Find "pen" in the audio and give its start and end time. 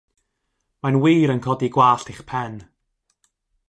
2.33-2.61